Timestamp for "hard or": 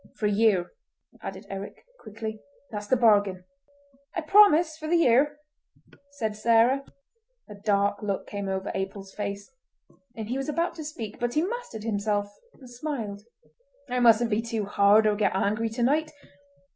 14.65-15.13